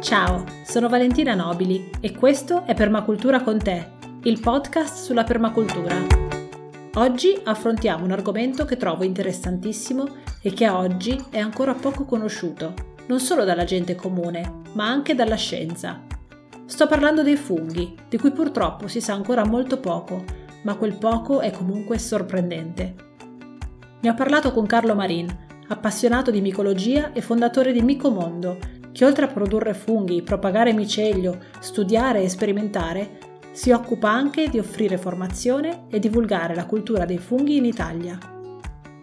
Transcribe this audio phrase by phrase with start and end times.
[0.00, 3.86] Ciao, sono Valentina Nobili e questo è Permacultura con te,
[4.22, 5.94] il podcast sulla permacultura.
[6.94, 10.06] Oggi affrontiamo un argomento che trovo interessantissimo
[10.40, 12.72] e che oggi è ancora poco conosciuto,
[13.08, 16.00] non solo dalla gente comune, ma anche dalla scienza.
[16.64, 20.24] Sto parlando dei funghi, di cui purtroppo si sa ancora molto poco,
[20.62, 22.94] ma quel poco è comunque sorprendente.
[24.00, 25.28] Ne ho parlato con Carlo Marin,
[25.68, 32.22] appassionato di micologia e fondatore di Micomondo, che oltre a produrre funghi, propagare micelio, studiare
[32.22, 33.18] e sperimentare,
[33.52, 38.18] si occupa anche di offrire formazione e divulgare la cultura dei funghi in Italia.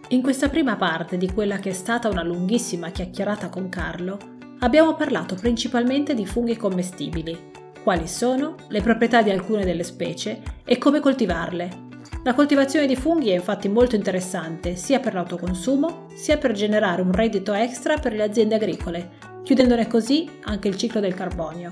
[0.08, 4.18] In questa prima parte di quella che è stata una lunghissima chiacchierata con Carlo,
[4.60, 7.50] abbiamo parlato principalmente di funghi commestibili,
[7.82, 11.86] quali sono, le proprietà di alcune delle specie e come coltivarle.
[12.24, 17.12] La coltivazione di funghi è infatti molto interessante sia per l'autoconsumo sia per generare un
[17.12, 19.10] reddito extra per le aziende agricole,
[19.48, 21.70] chiudendone così anche il ciclo del carbonio.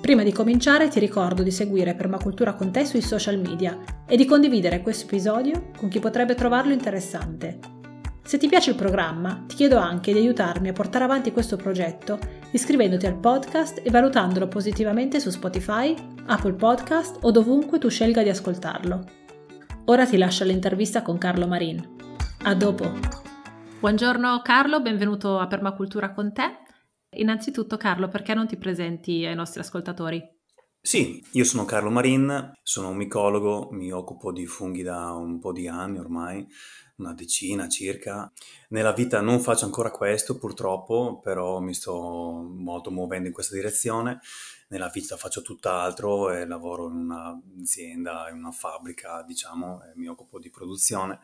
[0.00, 4.24] Prima di cominciare ti ricordo di seguire Permacultura con te sui social media e di
[4.24, 7.58] condividere questo episodio con chi potrebbe trovarlo interessante.
[8.22, 12.18] Se ti piace il programma, ti chiedo anche di aiutarmi a portare avanti questo progetto
[12.52, 18.30] iscrivendoti al podcast e valutandolo positivamente su Spotify, Apple Podcast o dovunque tu scelga di
[18.30, 19.04] ascoltarlo.
[19.84, 21.86] Ora ti lascio l'intervista con Carlo Marin.
[22.44, 22.90] A dopo!
[23.78, 26.63] Buongiorno Carlo, benvenuto a Permacultura con te.
[27.16, 30.22] Innanzitutto Carlo, perché non ti presenti ai nostri ascoltatori?
[30.86, 35.50] Sì, io sono Carlo Marin, sono un micologo, mi occupo di funghi da un po'
[35.50, 36.46] di anni ormai,
[36.96, 38.30] una decina circa.
[38.68, 44.20] Nella vita non faccio ancora questo purtroppo, però mi sto molto muovendo in questa direzione.
[44.68, 50.50] Nella vita faccio tutt'altro e lavoro in un'azienda, in una fabbrica, diciamo, mi occupo di
[50.50, 51.20] produzione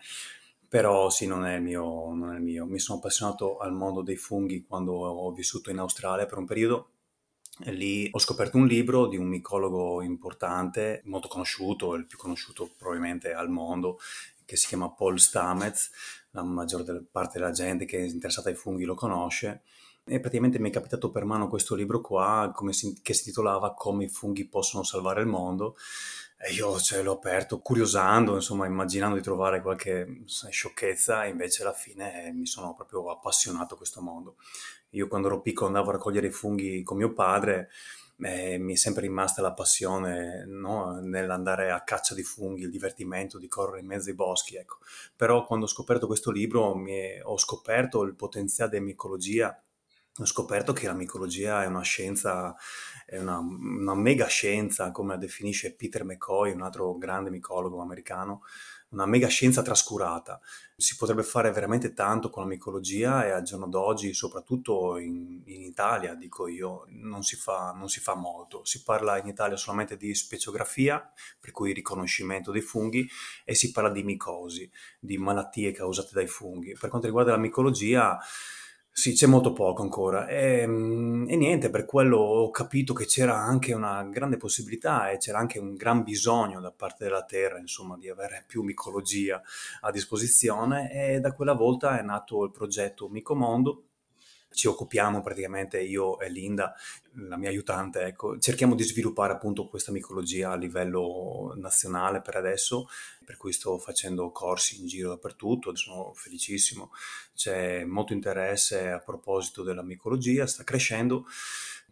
[0.70, 2.64] però sì, non è, il mio, non è il mio.
[2.64, 6.90] Mi sono appassionato al mondo dei funghi quando ho vissuto in Australia per un periodo.
[7.64, 13.32] Lì ho scoperto un libro di un micologo importante, molto conosciuto, il più conosciuto probabilmente
[13.32, 13.98] al mondo,
[14.44, 15.91] che si chiama Paul Stamets.
[16.31, 19.62] La maggior parte della gente che è interessata ai funghi lo conosce.
[20.04, 24.04] E praticamente mi è capitato per mano questo libro qua, si, che si titolava Come
[24.04, 25.75] i funghi possono salvare il mondo
[26.42, 31.74] e io cioè, l'ho aperto curiosando, insomma, immaginando di trovare qualche sciocchezza, e invece alla
[31.74, 34.36] fine eh, mi sono proprio appassionato a questo mondo.
[34.90, 37.68] Io quando ero piccolo andavo a raccogliere i funghi con mio padre,
[38.22, 40.98] eh, mi è sempre rimasta la passione no?
[41.00, 44.56] nell'andare a caccia di funghi, il divertimento di correre in mezzo ai boschi.
[44.56, 44.78] Ecco.
[45.14, 49.62] Però quando ho scoperto questo libro è, ho scoperto il potenziale dell'emicologia
[50.19, 52.54] ho scoperto che la micologia è una scienza,
[53.06, 58.43] è una, una, mega scienza, come la definisce Peter McCoy, un altro grande micologo americano,
[58.91, 60.41] una mega scienza trascurata.
[60.76, 65.62] Si potrebbe fare veramente tanto con la micologia e al giorno d'oggi, soprattutto in, in
[65.62, 68.65] Italia, dico io, non si, fa, non si, fa, molto.
[68.65, 73.09] Si parla in Italia solamente di speciografia, per cui riconoscimento dei funghi,
[73.44, 74.69] e si parla di micosi,
[74.99, 76.76] di malattie causate dai funghi.
[76.78, 78.19] Per quanto riguarda la micologia,
[78.92, 80.26] sì, c'è molto poco ancora.
[80.26, 85.18] E, mm, e, niente, per quello ho capito che c'era anche una grande possibilità e
[85.18, 89.40] c'era anche un gran bisogno da parte della Terra, insomma, di avere più micologia
[89.80, 93.84] a disposizione e da quella volta è nato il progetto Micomondo
[94.53, 96.75] ci occupiamo praticamente io e Linda,
[97.28, 102.88] la mia aiutante, ecco, cerchiamo di sviluppare appunto questa micologia a livello nazionale per adesso,
[103.25, 106.91] per cui sto facendo corsi in giro dappertutto, sono felicissimo,
[107.34, 111.27] c'è molto interesse a proposito della micologia, sta crescendo.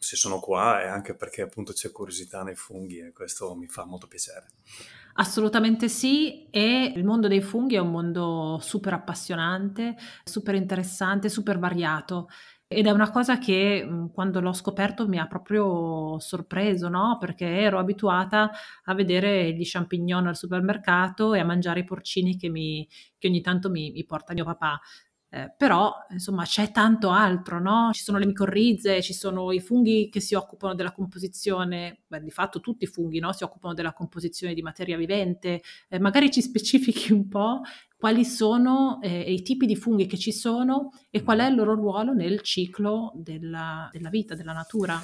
[0.00, 3.84] Se sono qua è anche perché appunto c'è curiosità nei funghi e questo mi fa
[3.84, 4.46] molto piacere.
[5.20, 11.58] Assolutamente sì, e il mondo dei funghi è un mondo super appassionante, super interessante, super
[11.58, 12.28] variato.
[12.68, 17.16] Ed è una cosa che mhmm, quando l'ho scoperto mi ha proprio sorpreso, no?
[17.18, 18.52] Perché ero abituata
[18.84, 22.86] a vedere gli champignon al supermercato e a mangiare i porcini che, mi,
[23.18, 24.78] che ogni tanto mi, mi porta mio papà.
[25.30, 27.90] Eh, però insomma c'è tanto altro, no?
[27.92, 32.30] Ci sono le micorrize, ci sono i funghi che si occupano della composizione, beh, di
[32.30, 33.32] fatto tutti i funghi no?
[33.34, 37.60] si occupano della composizione di materia vivente, eh, magari ci specifichi un po'
[37.98, 41.74] quali sono eh, i tipi di funghi che ci sono e qual è il loro
[41.74, 44.98] ruolo nel ciclo della, della vita, della natura.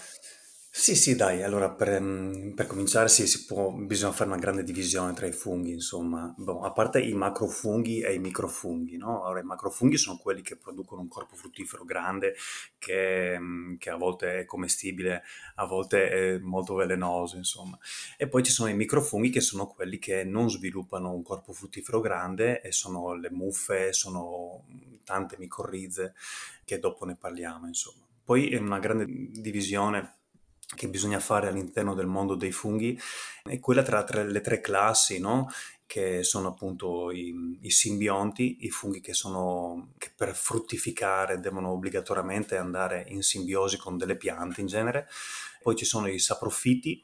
[0.76, 4.64] Sì, sì, dai, allora per, mm, per cominciare sì, si può, bisogna fare una grande
[4.64, 9.22] divisione tra i funghi, insomma, Boh, a parte i macrofunghi e i microfunghi, no?
[9.22, 12.34] Allora, i macrofunghi sono quelli che producono un corpo fruttifero grande
[12.76, 15.22] che, mm, che a volte è commestibile,
[15.54, 17.78] a volte è molto velenoso, insomma.
[18.18, 22.00] E poi ci sono i microfunghi che sono quelli che non sviluppano un corpo fruttifero
[22.00, 24.64] grande e sono le muffe, sono
[25.04, 26.14] tante micorrize
[26.64, 28.02] che dopo ne parliamo, insomma.
[28.24, 30.16] Poi è una grande divisione
[30.74, 32.98] che bisogna fare all'interno del mondo dei funghi
[33.42, 35.48] è quella tra, tra le tre classi, no?
[35.86, 42.56] che sono appunto i, i, simbionti, i funghi che, sono, che per fruttificare devono obbligatoriamente
[42.56, 45.06] andare in simbiosi con delle piante in genere,
[45.62, 47.02] poi ci sono i saprofiti,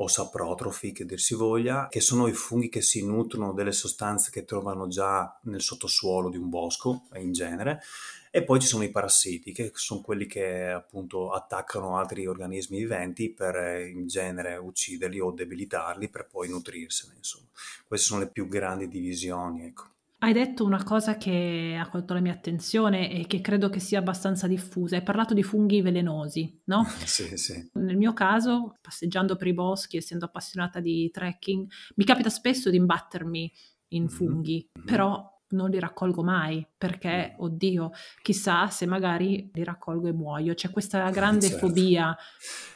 [0.00, 4.30] o saprotrofi che dir si voglia, che sono i funghi che si nutrono delle sostanze
[4.30, 7.82] che trovano già nel sottosuolo di un bosco in genere
[8.30, 13.32] e poi ci sono i parassiti che sono quelli che appunto attaccano altri organismi viventi
[13.32, 17.46] per in genere ucciderli o debilitarli per poi nutrirsene insomma.
[17.86, 19.96] Queste sono le più grandi divisioni ecco.
[20.20, 24.00] Hai detto una cosa che ha colto la mia attenzione e che credo che sia
[24.00, 24.96] abbastanza diffusa.
[24.96, 26.84] Hai parlato di funghi velenosi, no?
[27.06, 27.70] sì, sì.
[27.74, 32.78] Nel mio caso, passeggiando per i boschi, essendo appassionata di trekking, mi capita spesso di
[32.78, 33.52] imbattermi
[33.90, 34.12] in mm-hmm.
[34.12, 34.86] funghi, mm-hmm.
[34.88, 37.42] però non li raccolgo mai perché, mm.
[37.42, 37.90] oddio,
[38.22, 40.54] chissà se magari li raccolgo e muoio.
[40.54, 41.66] C'è questa grande certo.
[41.66, 42.16] fobia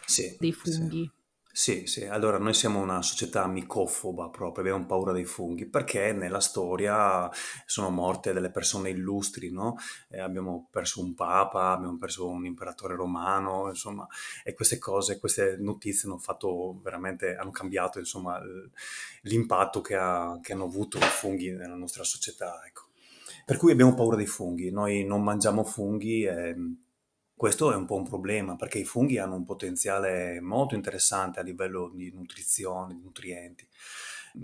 [0.05, 1.03] sì, dei funghi.
[1.03, 1.21] Sì.
[1.55, 6.41] Sì, sì, allora noi siamo una società micofoba proprio, abbiamo paura dei funghi perché nella
[6.41, 7.29] storia
[7.67, 9.77] sono morte delle persone illustri, no?
[10.09, 14.07] E abbiamo perso un papa, abbiamo perso un imperatore romano, insomma,
[14.43, 18.41] e queste cose, queste notizie hanno fatto veramente, hanno cambiato, insomma,
[19.23, 22.87] l'impatto che, ha, che hanno avuto i funghi nella nostra società, ecco.
[23.45, 26.55] Per cui abbiamo paura dei funghi, noi non mangiamo funghi e
[27.43, 31.43] questo è un po' un problema perché i funghi hanno un potenziale molto interessante a
[31.43, 33.67] livello di nutrizione, di nutrienti.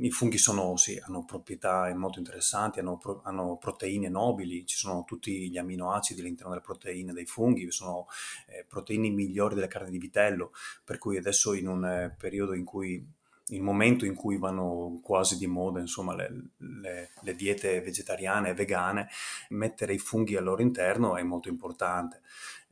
[0.00, 5.04] I funghi sono, sì, hanno proprietà molto interessanti, hanno, pro, hanno, proteine nobili, ci sono
[5.04, 8.08] tutti gli aminoacidi all'interno delle proteine dei funghi, sono
[8.48, 10.50] eh, proteine migliori della carne di vitello,
[10.84, 13.06] per cui adesso in un eh, periodo in cui
[13.48, 18.54] il momento in cui vanno quasi di moda insomma, le, le, le, diete vegetariane e
[18.54, 19.08] vegane,
[19.50, 22.22] mettere i funghi al loro interno è molto importante.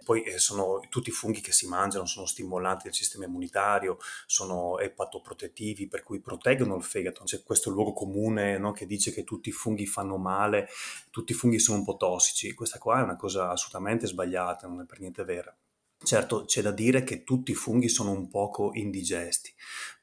[0.04, 4.78] Poi eh, sono tutti i funghi che si mangiano, sono stimolanti del sistema immunitario, sono
[4.78, 7.24] epatoprotettivi, per cui proteggono il fegato.
[7.24, 10.68] C'è questo luogo comune no, che dice che tutti i funghi fanno male,
[11.10, 12.54] tutti i funghi sono un po' tossici.
[12.54, 15.52] Questa qua è una cosa assolutamente sbagliata, non è per niente vera.
[15.98, 19.52] Certo, c'è da dire che tutti i funghi sono un poco indigesti,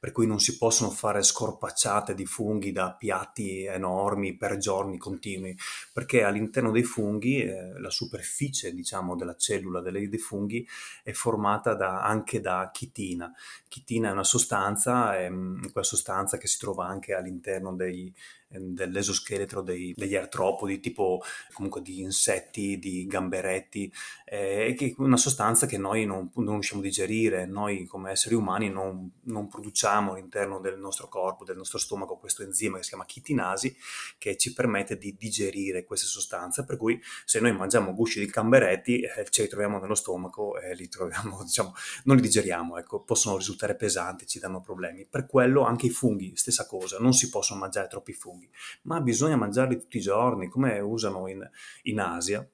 [0.04, 5.56] per cui non si possono fare scorpacciate di funghi da piatti enormi per giorni continui,
[5.94, 10.68] perché all'interno dei funghi eh, la superficie, diciamo, della cellula delle, dei funghi
[11.02, 13.32] è formata da, anche da chitina.
[13.66, 18.12] Chitina è una sostanza, è quella sostanza che si trova anche all'interno dei,
[18.58, 21.22] dell'esoscheletro dei, degli artropodi, tipo
[21.52, 23.92] comunque di insetti, di gamberetti,
[24.24, 28.68] eh, è una sostanza che noi non, non, riusciamo a digerire, noi come esseri umani
[28.68, 33.04] non, non, produciamo all'interno del nostro corpo, del nostro stomaco, questo enzima che si chiama
[33.04, 33.76] chitinasi,
[34.18, 39.00] che ci permette di digerire queste sostanze, per cui se noi mangiamo gusci di gamberetti,
[39.00, 41.74] eh, ce li troviamo nello stomaco e li troviamo, diciamo,
[42.04, 45.06] non li digeriamo, ecco, possono risultare pesanti, ci danno problemi.
[45.06, 48.48] Per quello anche i funghi, stessa cosa, non si possono mangiare troppi funghi,
[48.82, 51.48] ma bisogna mangiarli tutti i giorni, come usano in,
[51.82, 52.46] in Asia.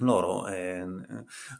[0.00, 0.84] Loro eh,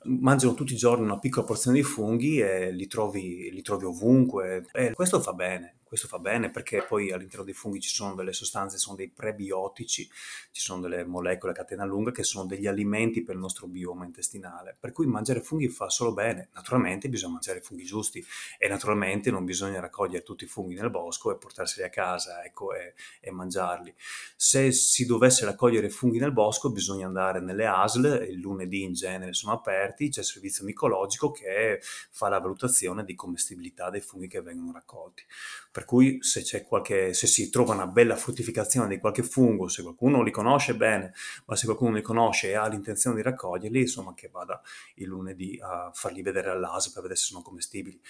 [0.04, 4.66] mangiano tutti i giorni una piccola porzione di funghi e li trovi, li trovi ovunque.
[4.72, 8.32] E questo fa bene, questo fa bene perché poi all'interno dei funghi ci sono delle
[8.32, 10.08] sostanze, sono dei prebiotici,
[10.52, 14.04] ci sono delle molecole a catena lunga che sono degli alimenti per il nostro bioma
[14.04, 14.76] intestinale.
[14.78, 16.50] Per cui mangiare funghi fa solo bene.
[16.54, 18.24] Naturalmente bisogna mangiare i funghi giusti
[18.56, 22.72] e naturalmente non bisogna raccogliere tutti i funghi nel bosco e portarseli a casa ecco,
[22.72, 23.92] e, e mangiarli.
[24.36, 29.32] Se si dovesse raccogliere funghi nel bosco bisogna andare nelle ASL, il lunedì in genere
[29.32, 34.40] sono aperti, c'è il servizio micologico che fa la valutazione di commestibilità dei funghi che
[34.40, 35.24] vengono raccolti.
[35.72, 39.82] Per cui se, c'è qualche, se si trova una bella fruttificazione di qualche fungo, se
[39.82, 41.12] qualcuno li conosce bene,
[41.46, 44.60] ma se qualcuno li conosce e ha l'intenzione di raccoglierli, insomma che vada
[44.96, 48.00] il lunedì a farli vedere all'ASO per vedere se sono commestibili.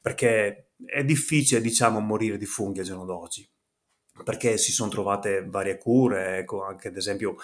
[0.00, 3.48] Perché è difficile, diciamo, morire di funghi al giorno d'oggi
[4.24, 7.36] perché si sono trovate varie cure, ecco, anche ad esempio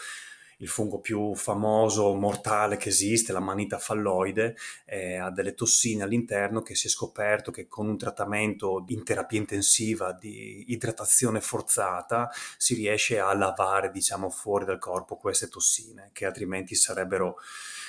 [0.59, 6.63] il fungo più famoso, mortale che esiste, la manita falloide, eh, ha delle tossine all'interno
[6.63, 12.75] che si è scoperto che con un trattamento in terapia intensiva di idratazione forzata si
[12.75, 17.37] riesce a lavare, diciamo, fuori dal corpo queste tossine che altrimenti sarebbero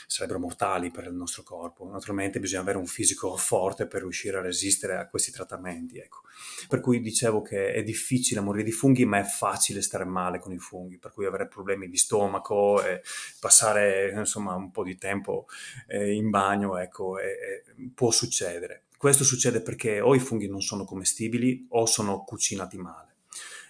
[0.08, 1.88] sarebbero mortali per il nostro corpo.
[1.90, 5.98] Naturalmente bisogna avere un fisico forte per riuscire a resistere a questi trattamenti.
[5.98, 6.22] Ecco.
[6.70, 10.54] Per cui dicevo che è difficile morire di funghi, ma è facile stare male con
[10.54, 13.02] i funghi, per cui avere problemi di stomaco e
[13.40, 15.48] passare insomma, un po' di tempo
[15.88, 18.86] eh, in bagno ecco, e, e può succedere.
[18.98, 23.16] Questo succede perché o i funghi non sono commestibili o sono cucinati male.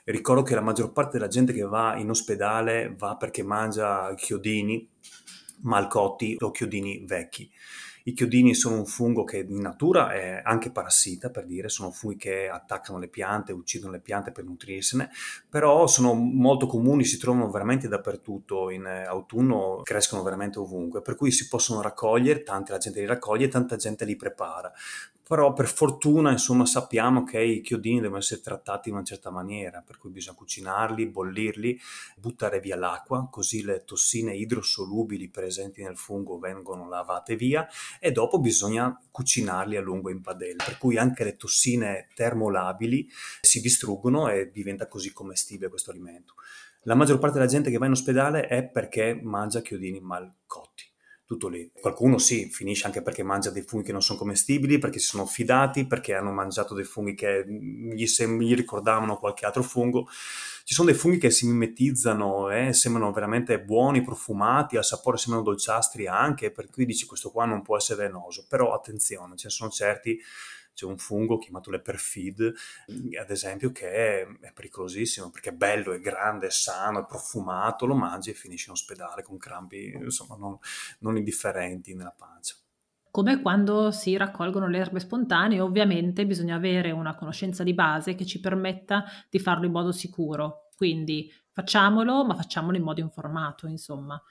[0.05, 4.89] Ricordo che la maggior parte della gente che va in ospedale va perché mangia chiodini
[5.61, 7.49] malcotti o chiodini vecchi.
[8.07, 12.15] I chiodini sono un fungo che in natura è anche parassita, per dire, sono funghi
[12.15, 15.09] che attaccano le piante, uccidono le piante per nutrirsene,
[15.49, 21.31] però sono molto comuni, si trovano veramente dappertutto, in autunno crescono veramente ovunque, per cui
[21.31, 24.71] si possono raccogliere, tanta gente li raccoglie, tanta gente li prepara
[25.27, 29.83] però per fortuna insomma sappiamo che i chiodini devono essere trattati in una certa maniera,
[29.85, 31.77] per cui bisogna cucinarli, bollirli,
[32.15, 37.67] buttare via l'acqua, così le tossine idrosolubili presenti nel fungo vengono lavate via
[37.99, 43.09] e dopo bisogna cucinarli a lungo in padella, per cui anche le tossine termolabili
[43.41, 46.35] si distruggono e diventa così commestibile questo alimento.
[46.83, 50.86] La maggior parte della gente che va in ospedale è perché mangia chiodini mal cotti
[51.27, 51.69] tutto lì.
[51.73, 55.25] Qualcuno sì, finisce anche perché mangia dei funghi che non sono commestibili, perché si sono
[55.25, 60.07] fidati, perché hanno mangiato dei funghi che gli, sem- gli ricordavano qualche altro fungo.
[60.63, 65.17] Ci sono dei funghi che si mimetizzano e eh, sembrano veramente buoni, profumati, al sapore
[65.17, 68.45] sembrano dolciastri anche, per cui dici questo qua non può essere velenoso.
[68.47, 70.17] Però attenzione, ce ne sono certi
[70.77, 72.53] c'è un fungo chiamato leperfid,
[73.19, 77.87] ad esempio, che è, è, pericolosissimo perché è bello, è grande, è sano, è profumato,
[77.87, 80.55] lo mangi e finisci in ospedale con crampi, insomma, non,
[80.99, 82.53] non indifferenti nella pancia.
[83.09, 88.27] Come quando si raccolgono le erbe spontanee, ovviamente bisogna avere una conoscenza di base che
[88.27, 90.69] ci permetta di farlo in modo sicuro.
[90.75, 94.21] Quindi facciamolo, ma facciamolo in modo informato, insomma.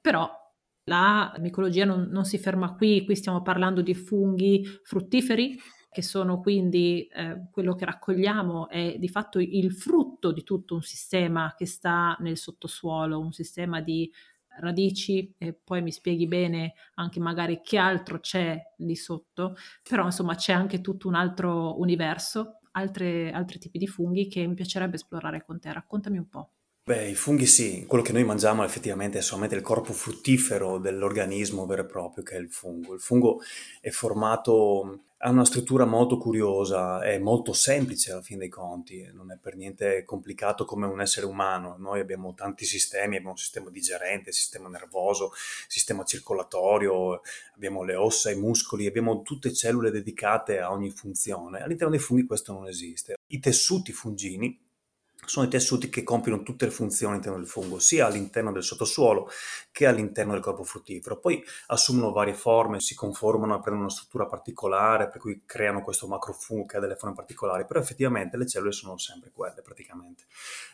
[0.00, 0.43] Però
[0.84, 5.58] la micologia non, non, si ferma qui, qui stiamo parlando di funghi fruttiferi
[5.94, 10.82] che sono quindi eh, quello che raccogliamo è di fatto il frutto di tutto un
[10.82, 14.10] sistema che sta nel sottosuolo, un sistema di
[14.58, 19.54] radici e poi mi spieghi bene anche magari che altro c'è lì sotto,
[19.88, 24.54] però insomma c'è anche tutto un altro universo, altre, altri tipi di funghi che mi
[24.54, 26.53] piacerebbe esplorare con te, raccontami un po'.
[26.86, 31.64] Beh, i funghi sì, quello che noi mangiamo effettivamente è solamente il corpo fruttifero dell'organismo
[31.64, 32.92] vero e proprio che è il fungo.
[32.92, 33.40] Il fungo
[33.80, 39.32] è formato, ha una struttura molto curiosa, è molto semplice alla fine dei conti, non
[39.32, 41.76] è per niente complicato come un essere umano.
[41.78, 45.32] Noi abbiamo tanti sistemi, abbiamo un sistema digerente, sistema nervoso,
[45.66, 47.22] sistema circolatorio,
[47.54, 51.62] abbiamo le ossa, i muscoli, abbiamo tutte cellule dedicate a ogni funzione.
[51.62, 53.14] All'interno dei funghi questo non esiste.
[53.28, 54.63] I tessuti fungini
[55.26, 59.28] sono i tessuti che compiono tutte le funzioni all'interno del fungo, sia all'interno del sottosuolo
[59.70, 61.18] che all'interno del corpo fruttifero.
[61.18, 66.66] Poi assumono varie forme, si conformano prendono una struttura particolare, per cui creano questo macrofungo
[66.66, 70.24] che ha delle forme particolari, però effettivamente le cellule sono sempre quelle praticamente.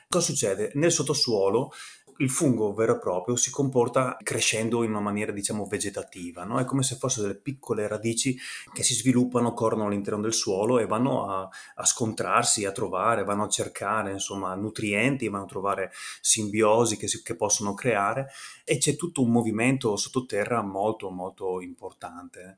[0.09, 0.73] Cosa succede?
[0.75, 1.73] Nel sottosuolo
[2.21, 6.59] il fungo vero e proprio si comporta crescendo in una maniera diciamo vegetativa, no?
[6.59, 8.39] è come se fossero delle piccole radici
[8.73, 13.45] che si sviluppano, corrono all'interno del suolo e vanno a, a scontrarsi, a trovare, vanno
[13.45, 18.29] a cercare insomma nutrienti, vanno a trovare simbiosi che, si, che possono creare
[18.65, 22.57] e c'è tutto un movimento sottoterra molto molto importante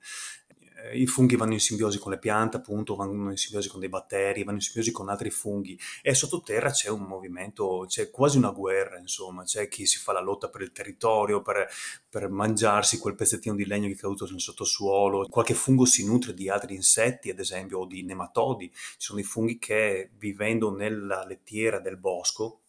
[0.93, 4.45] i funghi vanno in simbiosi con le piante, appunto, vanno in simbiosi con dei batteri,
[4.45, 5.79] vanno in simbiosi con altri funghi.
[6.03, 10.21] E sottoterra c'è un movimento, c'è quasi una guerra, insomma, c'è chi si fa la
[10.21, 11.69] lotta per il territorio, per,
[12.09, 16.35] per mangiarsi quel pezzettino di legno che è caduto nel sottosuolo, qualche fungo si nutre
[16.35, 21.25] di altri insetti, ad esempio, o di nematodi, ci sono i funghi che vivendo nella
[21.25, 22.62] lettiera del bosco,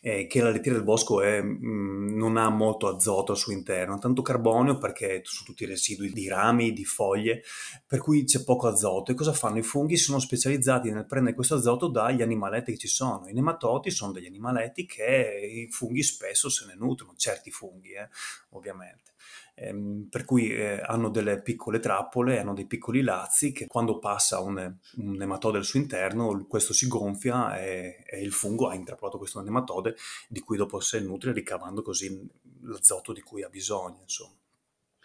[0.00, 3.52] eh, che la lettiera del bosco è, mh, mm, non ha molto azoto al suo
[3.52, 7.42] interno, tanto carbonio perché sono tutti residui di rami, di foglie,
[7.86, 9.12] per cui c'è poco azoto.
[9.12, 9.58] E cosa fanno?
[9.58, 13.28] I funghi sono specializzati nel prendere questo azoto dagli animaletti che ci sono.
[13.28, 18.08] I nematoti sono degli animaletti che i funghi spesso se ne nutrono, certi funghi, eh,
[18.50, 19.10] ovviamente
[19.54, 24.40] ehm, per cui eh, hanno delle piccole trappole, hanno dei piccoli lazzi che quando passa
[24.40, 24.56] un,
[24.96, 29.40] un nematode al suo interno, questo si gonfia e, e, il fungo ha intrappolato questo
[29.40, 29.96] nematode
[30.28, 32.28] di cui dopo si nutre ricavando così
[32.62, 34.34] l'azoto di cui ha bisogno, insomma.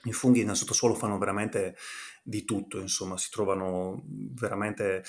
[0.04, 1.76] I funghi nel sottosuolo fanno veramente
[2.22, 5.04] di tutto, insomma, si trovano veramente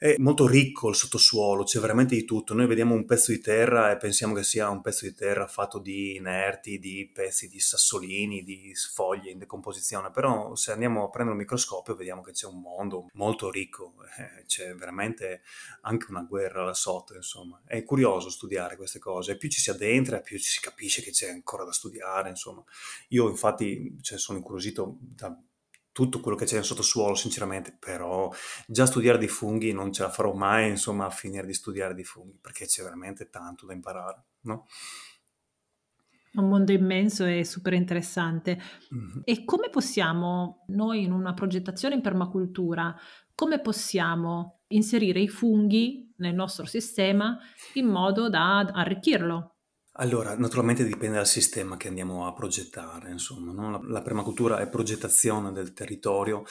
[0.00, 2.54] è molto ricco il sottosuolo, c'è veramente di tutto.
[2.54, 5.80] Noi vediamo un pezzo di terra e pensiamo che sia un pezzo di terra fatto
[5.80, 11.36] di inerti, di pezzi di sassolini, di foglie in decomposizione, però se andiamo a prendere
[11.36, 15.42] un microscopio vediamo che c'è un mondo molto ricco, eh, c'è veramente
[15.80, 17.60] anche una guerra là sotto, insomma.
[17.64, 21.30] È curioso studiare queste cose, più ci si addentra, più ci si capisce che c'è
[21.30, 22.62] ancora da studiare, insomma.
[23.08, 25.36] Io infatti cioè, sono incuriosito da
[25.98, 28.32] tutto quello che c'è nel sottosuolo, sinceramente, però
[28.68, 32.04] già studiare di funghi non ce la farò mai, insomma, a finire di studiare di
[32.04, 34.68] funghi, perché c'è veramente tanto da imparare, no?
[36.34, 38.60] Un mondo immenso e super interessante.
[38.94, 39.20] Mm-hmm.
[39.24, 42.96] E come possiamo, noi in una progettazione in permacultura,
[43.34, 47.36] come possiamo inserire i funghi nel nostro sistema
[47.74, 49.57] in modo da arricchirlo?
[50.00, 53.68] Allora, naturalmente dipende dal sistema che andiamo a progettare, insomma, no?
[53.72, 56.44] la, la, permacultura è progettazione del territorio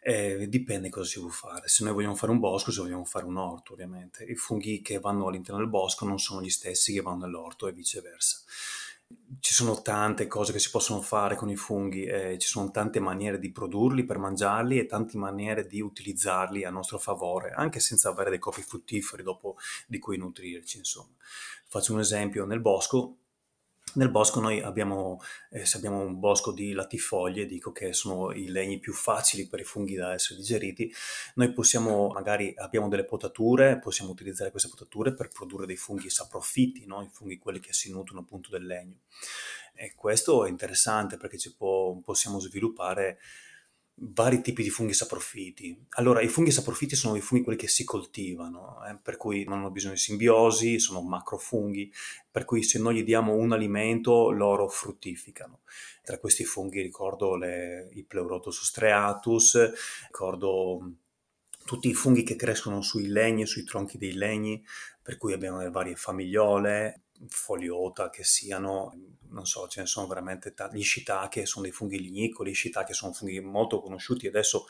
[0.00, 1.68] e dipende cosa si vuole fare.
[1.68, 4.24] Se noi vogliamo fare un bosco, se vogliamo fare un orto, ovviamente.
[4.24, 7.72] I funghi che vanno all'interno del bosco non sono gli stessi che vanno nell'orto e
[7.72, 8.38] viceversa.
[9.38, 12.98] Ci sono tante cose che si possono fare con i funghi, eh, ci sono tante
[12.98, 18.08] maniere di produrli per mangiarli e tante maniere di utilizzarli a nostro favore, anche senza
[18.08, 21.14] avere dei copi fruttiferi dopo di cui nutrirci, insomma.
[21.68, 23.18] Faccio un esempio, nel bosco
[23.94, 25.20] nel bosco noi abbiamo,
[25.50, 29.60] eh, se abbiamo un bosco di latifoglie, dico che sono i legni più facili per
[29.60, 30.92] i funghi da essere digeriti,
[31.34, 36.84] noi possiamo, magari abbiamo delle potature, possiamo utilizzare queste potature per produrre dei funghi saprofitti,
[36.86, 37.02] no?
[37.02, 39.00] i funghi quelli che si nutrono appunto del legno.
[39.74, 43.18] E questo è interessante perché può, possiamo sviluppare
[44.00, 45.86] vari tipi di funghi saprofiti.
[45.90, 49.58] Allora, i funghi saprofiti sono i funghi quelli che si coltivano, eh, per cui non
[49.58, 51.92] hanno bisogno di simbiosi, sono macrofunghi,
[52.30, 55.60] per cui se noi gli diamo un alimento loro fruttificano.
[56.02, 59.72] Tra questi funghi ricordo le, i Pleurotus striatus,
[60.06, 60.92] ricordo
[61.64, 64.64] tutti i funghi che crescono sui legni, sui tronchi dei legni,
[65.02, 68.94] per cui abbiamo le varie famigliole, foliota che siano,
[69.30, 70.78] non so, ce ne sono veramente tanti.
[70.78, 74.66] Gli shiitake sono dei funghi lignicoli, gli shiitake sono funghi molto conosciuti, adesso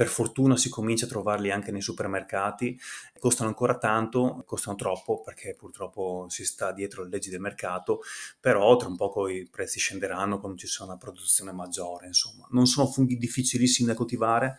[0.00, 2.78] per fortuna si comincia a trovarli anche nei supermercati,
[3.18, 8.00] costano ancora tanto, costano troppo perché purtroppo si sta dietro le leggi del mercato,
[8.40, 12.46] però tra un poco i prezzi scenderanno quando ci sarà una produzione maggiore, insomma.
[12.50, 14.56] Non sono funghi difficilissimi da coltivare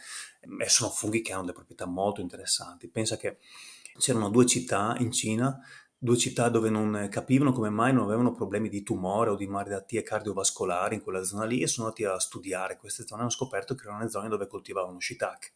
[0.60, 2.88] e sono funghi che hanno delle proprietà molto interessanti.
[2.88, 3.40] Pensa che
[3.98, 5.60] c'erano due città in Cina
[6.04, 10.02] due città dove non capivano come mai non avevano problemi di tumore o di malattie
[10.02, 13.76] cardiovascolari in quella zona lì e sono andati a studiare queste zone e hanno scoperto
[13.76, 15.52] che erano le zone dove coltivavano shiitake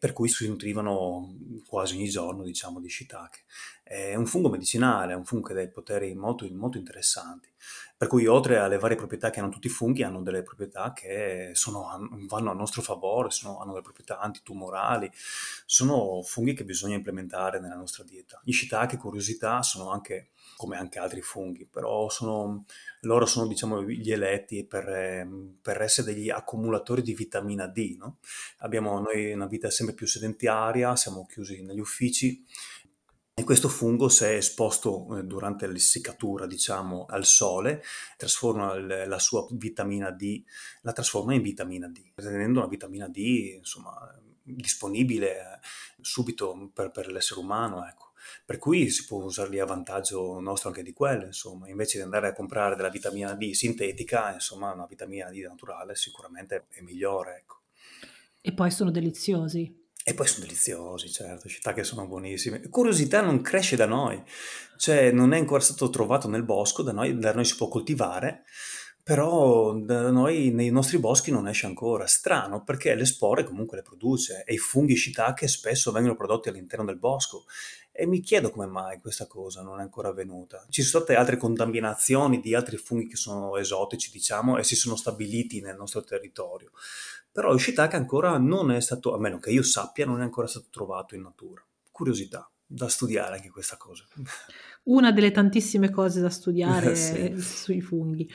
[0.00, 1.32] per cui si nutrivano
[1.64, 3.44] quasi ogni giorno diciamo di shiitake.
[3.92, 7.50] È un fungo medicinale, è un fungo che ha dei poteri molto, molto interessanti,
[7.94, 11.50] per cui oltre alle varie proprietà che hanno tutti i funghi, hanno delle proprietà che
[11.52, 11.86] sono,
[12.26, 15.10] vanno a nostro favore, sono, hanno delle proprietà antitumorali,
[15.66, 18.40] sono funghi che bisogna implementare nella nostra dieta.
[18.42, 22.64] Gli shiitake, curiosità, sono anche come anche altri funghi, però sono,
[23.00, 25.28] loro sono diciamo, gli eletti per,
[25.60, 27.96] per, essere degli accumulatori di vitamina D.
[27.98, 28.18] No?
[28.58, 32.44] Abbiamo noi una vita sempre più sedentaria, siamo chiusi negli uffici
[33.34, 37.82] e questo fungo, se esposto eh, durante l'essiccatura, diciamo, al sole,
[38.18, 40.42] trasforma la sua vitamina D,
[40.82, 43.96] la trasforma in vitamina D, rendendo una vitamina D, insomma,
[44.42, 45.58] disponibile eh,
[46.02, 48.10] subito per, per l'essere umano, ecco.
[48.44, 52.28] Per cui si può usarli a vantaggio nostro anche di quello, insomma, invece di andare
[52.28, 57.60] a comprare della vitamina D sintetica, insomma, una vitamina D naturale sicuramente è migliore, ecco.
[58.42, 59.81] E poi sono deliziosi.
[60.04, 62.68] E poi sono deliziosi, certo, città che sono buonissime.
[62.68, 64.20] Curiosità non cresce da noi,
[64.76, 68.42] cioè non è ancora stato trovato nel bosco, da noi, da noi si può coltivare,
[69.04, 72.06] però da noi nei nostri boschi non esce ancora.
[72.06, 76.84] Strano perché le spore comunque le produce e i funghi shiitake spesso vengono prodotti all'interno
[76.84, 77.44] del bosco
[77.94, 80.64] e mi chiedo come mai questa cosa non è ancora avvenuta.
[80.70, 84.96] Ci sono state altre contaminazioni di altri funghi che sono esotici, diciamo, e si sono
[84.96, 86.70] stabiliti nel nostro territorio.
[87.32, 90.46] Però il shiitake ancora non è stato, a meno che io sappia, non è ancora
[90.46, 91.64] stato trovato in natura.
[91.90, 94.04] Curiosità, da studiare anche questa cosa.
[94.84, 97.34] Una delle tantissime cose da studiare sì.
[97.40, 98.28] sui funghi.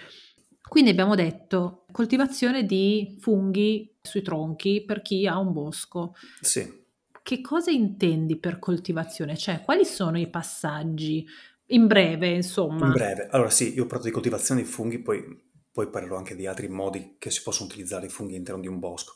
[0.67, 6.13] Quindi abbiamo detto coltivazione di funghi sui tronchi per chi ha un bosco.
[6.41, 6.86] Sì
[7.27, 9.36] che cosa intendi per coltivazione?
[9.36, 11.27] Cioè, quali sono i passaggi?
[11.71, 12.86] In breve, insomma.
[12.86, 15.46] In breve, allora sì, io parlo di coltivazione di funghi, poi,
[15.78, 18.80] poi parlerò anche di altri modi che si possono utilizzare i funghi all'interno di un
[18.80, 19.13] bosco.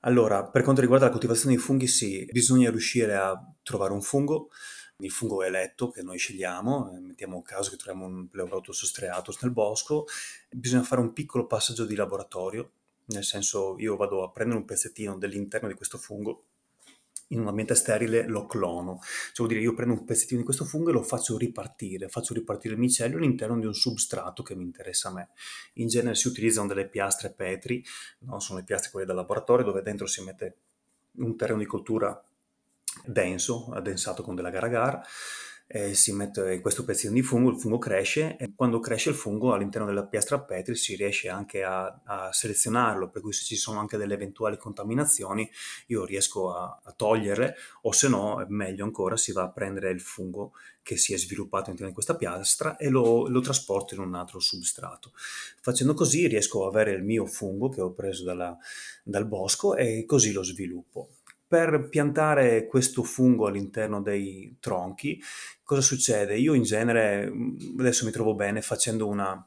[0.00, 4.48] Allora, per quanto riguarda la coltivazione di funghi, sì, bisogna riuscire a trovare un fungo,
[4.96, 9.52] il fungo eletto che noi scegliamo, eh, mettiamo caso che troviamo un Pleurotus striatus nel
[9.52, 10.06] bosco,
[10.50, 12.72] bisogna fare un piccolo passaggio di laboratorio,
[13.04, 16.46] nel senso io vado a prendere un pezzettino dell'interno di questo fungo,
[17.28, 18.98] in un ambiente sterile lo clono.
[19.00, 22.34] Cioè vuol dire io prendo un pezzettino di questo fungo e lo faccio ripartire, faccio
[22.34, 25.28] ripartire il micelio all'interno di un substrato che mi interessa a me.
[25.74, 27.84] In genere si utilizzano delle piastre Petri,
[28.20, 28.38] no?
[28.40, 30.56] sono le piastre quelle da laboratorio dove dentro si mette
[31.16, 32.22] un terreno di coltura
[33.04, 35.02] denso, addensato con della agar
[35.68, 39.52] eh, si mette questo pezzino di fungo, il fungo cresce e quando cresce il fungo
[39.52, 43.80] all'interno della piastra Petri si riesce anche a, a selezionarlo, per cui se ci sono
[43.80, 45.48] anche delle eventuali contaminazioni
[45.86, 50.00] io riesco a, a toglierle o se no, meglio ancora, si va a prendere il
[50.00, 50.52] fungo
[50.82, 54.38] che si è sviluppato all'interno di questa piastra e lo, lo trasporto in un altro
[54.38, 55.12] substrato.
[55.60, 58.56] Facendo così riesco ad avere il mio fungo che ho preso dalla,
[59.02, 61.15] dal bosco e così lo sviluppo
[61.46, 65.20] per piantare questo fungo all'interno dei tronchi,
[65.62, 66.36] cosa succede?
[66.36, 69.46] Io in genere, mm, adesso mi trovo bene facendo una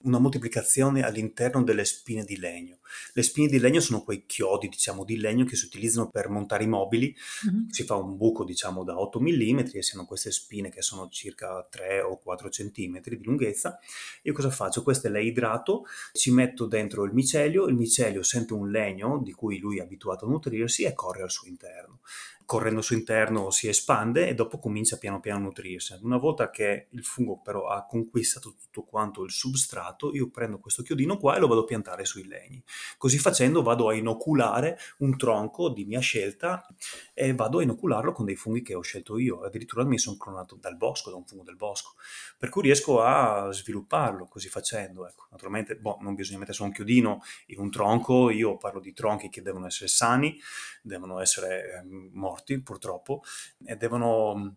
[0.00, 2.78] una moltiplicazione all'interno delle spine di legno.
[3.12, 6.64] Le spine di legno sono quei chiodi, diciamo, di legno che si utilizzano per montare
[6.64, 7.14] i mobili.
[7.46, 7.68] Mm-hmm.
[7.68, 11.08] Si fa un buco, diciamo, da 8 mm e si hanno queste spine che sono
[11.08, 13.78] circa 3 o 4 cm di lunghezza.
[14.22, 14.82] Io cosa faccio?
[14.82, 19.58] Queste le idrato, ci metto dentro il micelio, il micelio sente un legno di cui
[19.58, 22.00] lui è abituato a nutrirsi e corre al suo interno
[22.48, 25.98] correndo al suo interno si espande e dopo comincia piano piano a nutrirsi.
[26.00, 30.82] Una volta che il fungo però ha conquistato tutto quanto il substrato, io prendo questo
[30.82, 32.62] chiodino qua e lo vado a piantare sui legni.
[32.96, 36.66] Così facendo vado a inoculare un tronco di mia scelta
[37.14, 39.42] e vado a inocularlo con dei funghi che ho scelto io.
[39.42, 41.94] Addirittura mi sono clonato dal bosco, da un fungo del bosco.
[42.38, 45.06] Per cui riesco a svilupparlo così facendo.
[45.06, 45.26] Ecco.
[45.30, 49.28] Naturalmente boh, non bisogna mettere solo un chiodino in un tronco, io parlo di tronchi
[49.28, 50.40] che devono essere sani,
[50.82, 53.22] devono essere eh, morti morti purtroppo
[53.64, 54.56] e devono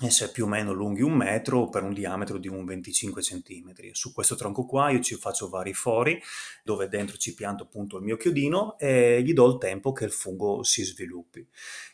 [0.00, 3.72] essere più o meno lunghi un metro per un diametro di un 25 cm.
[3.92, 6.20] Su questo tronco qua io ci faccio vari fori
[6.64, 10.12] dove dentro ci pianto appunto il mio chiodino e gli do il tempo che il
[10.12, 11.46] fungo si sviluppi,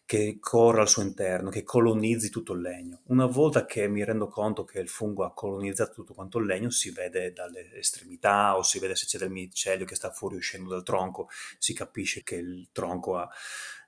[0.08, 3.00] che corra al suo interno, che colonizzi tutto il legno.
[3.08, 6.70] Una volta che mi rendo conto che il fungo ha colonizzato tutto quanto il legno,
[6.70, 10.82] si vede dalle estremità o si vede se c'è del micelio che sta fuoriuscendo dal
[10.82, 13.28] tronco, si capisce che il tronco ha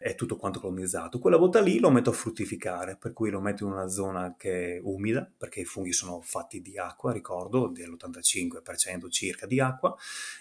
[0.01, 1.19] è tutto quanto colonizzato.
[1.19, 4.77] Quella volta lì lo metto a fruttificare, per cui lo metto in una zona che
[4.77, 9.95] è umida, perché i funghi sono fatti di acqua, ricordo, dell'85% circa di acqua.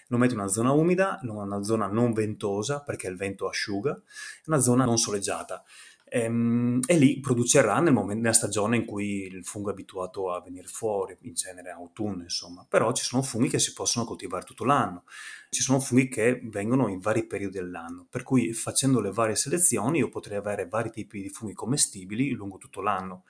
[0.08, 4.02] Lo metto in una zona umida, in una zona non ventosa, perché il vento asciuga,
[4.46, 5.62] una zona non soleggiata.
[6.10, 10.34] E, ehm, e, lì producerà nel momento, nella stagione in cui il fungo è abituato
[10.34, 12.66] a venire fuori, in genere autunno, insomma.
[12.68, 15.04] Però ci sono funghi che si possono coltivare tutto l'anno.
[15.50, 20.00] Ci sono funghi che vengono in vari periodi dell'anno, per cui facendo le varie selezioni
[20.00, 23.24] io potrei avere vari tipi di funghi commestibili lungo tutto l'anno.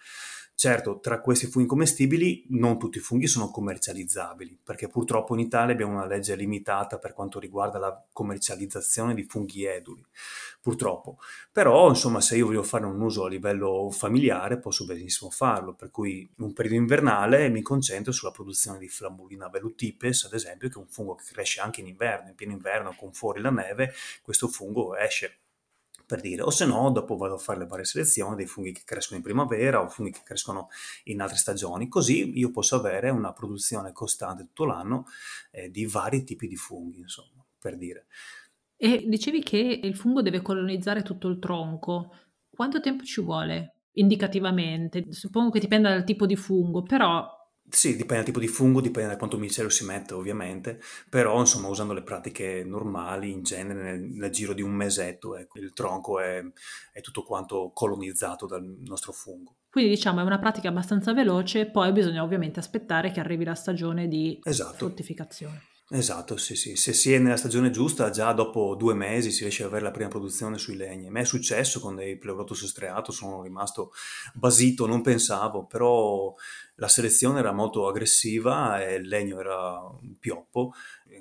[0.62, 5.72] Certo, tra questi funghi commestibili non tutti i funghi sono commercializzabili, perché purtroppo in Italia
[5.72, 10.06] abbiamo una legge limitata per quanto riguarda la commercializzazione di funghi eduli,
[10.60, 11.20] purtroppo.
[11.54, 15.92] Però, insomma, se io voglio fare un uso a livello familiare, posso benissimo farlo, per
[15.92, 20.76] cui in un periodo invernale mi concentro sulla produzione di Flambulina velutipes, ad esempio, che
[20.76, 23.94] è un fungo che cresce anche in inverno, in pieno inverno, con fuori la neve,
[24.22, 25.38] questo fungo esce
[26.10, 28.82] per dire, o se no dopo vado a fare le varie selezioni dei funghi che
[28.84, 30.70] crescono in primavera o funghi che crescono
[31.04, 35.06] in altre stagioni, così io posso avere una produzione costante tutto l'anno
[35.52, 38.08] eh, di vari tipi di funghi, insomma, per dire.
[38.76, 42.16] E dicevi che il fungo deve colonizzare tutto il tronco,
[42.50, 45.14] quanto tempo ci vuole indicativamente?
[45.14, 47.39] Suppongo che dipenda dal tipo di fungo, però
[47.70, 51.68] sì, dipende dal tipo di fungo, dipende da quanto micelio si mette ovviamente, però insomma
[51.68, 56.20] usando le pratiche normali in genere nel, nel giro di un mesetto ecco, il tronco
[56.20, 56.44] è,
[56.92, 59.56] è, tutto quanto colonizzato dal nostro fungo.
[59.70, 64.08] Quindi diciamo è una pratica abbastanza veloce, poi bisogna ovviamente aspettare che arrivi la stagione
[64.08, 64.78] di esatto.
[64.78, 65.68] fruttificazione.
[65.92, 66.76] Esatto, sì, sì.
[66.76, 69.92] Se si è nella stagione giusta, già dopo due mesi si riesce ad avere la
[69.92, 71.08] prima produzione sui legni.
[71.08, 73.92] A me è successo con dei pleurotus striato, sono rimasto
[74.36, 76.32] basito, non pensavo, però
[76.80, 80.74] la selezione era molto aggressiva e il legno era un pioppo,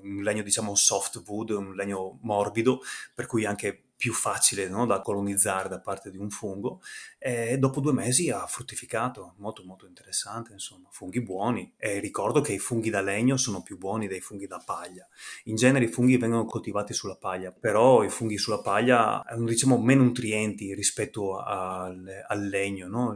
[0.03, 2.81] un legno diciamo soft wood, un legno morbido,
[3.15, 6.81] per cui anche più facile no, da colonizzare da parte di un fungo
[7.21, 12.53] e dopo due mesi ha fruttificato, molto molto interessante, insomma, funghi buoni e ricordo che
[12.53, 15.07] i funghi da legno sono più buoni dei funghi da paglia.
[15.45, 19.79] In genere i funghi vengono coltivati sulla paglia, però i funghi sulla paglia hanno diciamo
[19.79, 23.13] meno nutrienti rispetto al, al legno, no?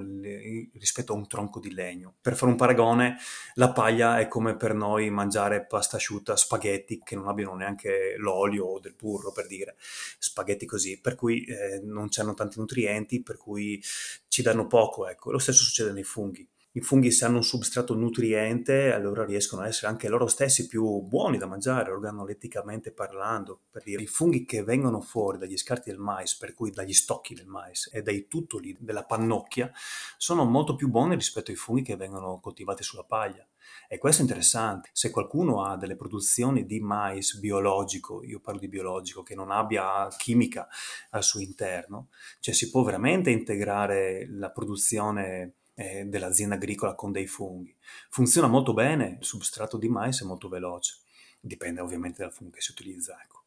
[0.74, 2.14] rispetto a un tronco di legno.
[2.20, 3.18] Per fare un paragone,
[3.54, 8.64] la paglia è come per noi mangiare pasta asciutta, spaghetti che non abbiano neanche l'olio
[8.66, 9.76] o del burro per dire,
[10.18, 13.80] spaghetti così, per cui eh, non c'hanno tanti nutrienti, per cui
[14.28, 15.30] ci danno poco, ecco.
[15.30, 16.48] Lo stesso succede nei funghi.
[16.74, 21.02] I funghi se hanno un substrato nutriente, allora riescono a essere anche loro stessi più
[21.02, 23.60] buoni da mangiare, organoletticamente parlando.
[23.70, 27.34] Per dire, i funghi che vengono fuori dagli scarti del mais, per cui dagli stocchi
[27.34, 29.70] del mais e dai tutoli della pannocchia,
[30.16, 33.46] sono molto più buoni rispetto ai funghi che vengono coltivati sulla paglia.
[33.86, 34.88] E questo è interessante.
[34.94, 40.08] Se qualcuno ha delle produzioni di mais biologico, io parlo di biologico, che non abbia
[40.16, 40.66] chimica
[41.10, 42.08] al suo interno,
[42.40, 47.74] cioè si può veramente integrare la produzione eh, dell'azienda agricola con dei funghi.
[48.10, 50.98] Funziona molto bene, il substrato di mais è molto veloce,
[51.40, 53.18] dipende ovviamente dal fungo che si utilizza.
[53.22, 53.44] Ecco.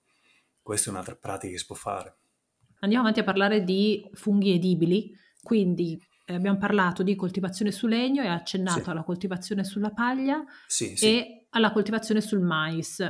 [0.61, 2.15] Questa è un'altra pratica che si può fare.
[2.79, 8.21] Andiamo avanti a parlare di funghi edibili, quindi eh, abbiamo parlato di coltivazione su legno
[8.21, 8.89] e accennato sì.
[8.89, 11.05] alla coltivazione sulla paglia sì, sì.
[11.05, 13.03] e alla coltivazione sul mais.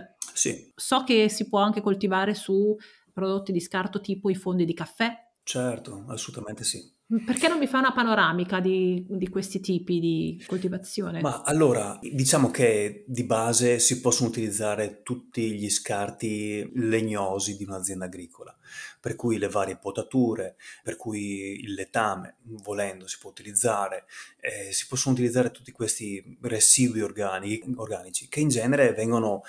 [0.75, 2.75] So che si può anche coltivare su
[3.12, 6.91] prodotti di scarto tipo i fondi di caffè, Certo, assolutamente sì.
[7.08, 11.22] Perché non mi fa una panoramica di, di questi tipi di coltivazione?
[11.22, 18.06] Ma allora, diciamo che di base si possono utilizzare tutti gli scarti legnosi di un'azienda
[18.06, 18.58] agricola,
[19.00, 24.06] per cui le varie potature, per cui il letame, volendo, si può utilizzare,
[24.39, 29.44] eh, si possono utilizzare tutti questi residui organi, organici che in genere vengono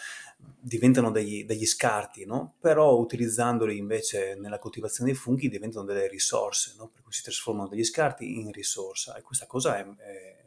[0.59, 2.57] diventano degli, degli scarti, no?
[2.61, 6.89] però utilizzandoli invece nella coltivazione dei funghi diventano delle risorse, no?
[6.89, 10.45] per cui si trasformano degli scarti in risorsa e questa cosa è, è,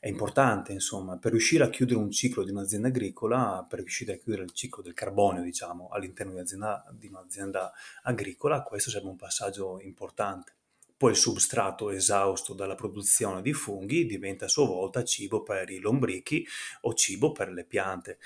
[0.00, 4.16] è, importante, insomma, per riuscire a chiudere un ciclo di un'azienda agricola, per riuscire a
[4.18, 6.58] chiudere il ciclo del carbonio, diciamo, all'interno di,
[6.98, 7.72] di un'azienda
[8.02, 10.54] agricola, questo sarebbe un passaggio importante.
[11.02, 15.80] Poi il substrato esausto dalla produzione di funghi diventa a sua volta cibo per i
[15.80, 16.46] lombrichi
[16.82, 18.18] o cibo per le piante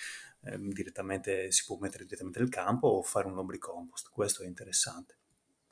[0.47, 5.19] eh, direttamente, si può mettere direttamente nel campo o fare un lombricompost, questo è interessante.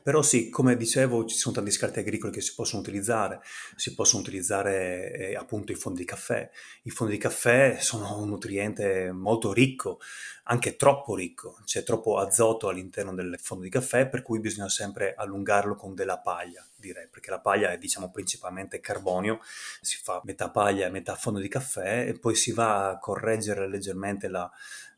[0.05, 3.41] Però sì, come dicevo, ci sono tanti scarti agricoli che si possono utilizzare,
[3.75, 6.47] si possono utilizzare eh, appunto i fondi di caffè.
[6.83, 10.01] I fondi di caffè sono un nutriente molto ricco,
[10.43, 15.15] anche troppo ricco, c'è troppo azoto all'interno del fondo di caffè, per cui bisogna sempre
[15.17, 19.41] allungarlo con della paglia, direi, perché la paglia è diciamo principalmente carbonio,
[19.81, 23.67] si fa metà paglia e metà fondo di caffè e poi si va a correggere
[23.67, 24.51] leggermente la,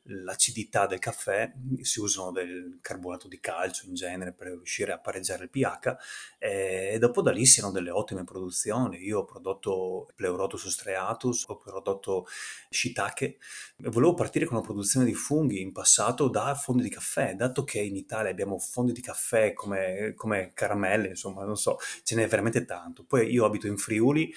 [0.08, 5.44] l'acidità del caffè, si usano del carbonato di calcio in genere per riuscire a pareggiare
[5.44, 5.96] il pH
[6.38, 8.98] e dopo da lì si hanno delle ottime produzioni.
[8.98, 12.26] Io ho prodotto Pleurotus striatus, ho prodotto
[12.70, 17.34] shiitake e volevo partire con una produzione di funghi in passato da fondi di caffè,
[17.34, 22.14] dato che in Italia abbiamo fondi di caffè come, come caramelle, insomma, non so, ce
[22.14, 23.04] n'è veramente tanto.
[23.04, 24.32] Poi io abito in Friuli,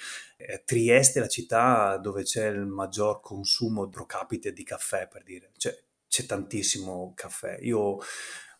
[0.46, 5.22] eh, Trieste è la città dove c'è il maggior consumo pro capite di caffè, per
[5.22, 5.50] dire.
[5.56, 5.76] Cioè,
[6.08, 7.58] c'è tantissimo caffè.
[7.60, 7.98] Io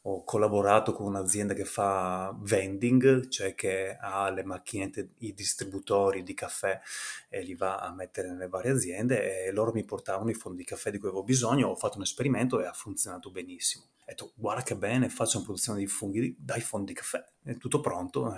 [0.05, 6.33] ho collaborato con un'azienda che fa vending, cioè che ha le macchinette, i distributori di
[6.33, 6.81] caffè
[7.29, 10.65] e li va a mettere nelle varie aziende e loro mi portavano i fondi di
[10.65, 13.85] caffè di cui avevo bisogno, ho fatto un esperimento e ha funzionato benissimo.
[14.01, 17.59] Ho detto guarda che bene, faccio una produzione di funghi dai fondi di caffè, è
[17.59, 18.35] tutto pronto,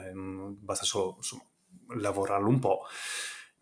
[0.58, 1.44] basta solo insomma,
[1.94, 2.86] lavorarlo un po'